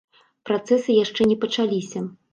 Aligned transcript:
Працэсы 0.49 0.97
яшчэ 1.03 1.27
не 1.33 1.37
пачаліся. 1.45 1.99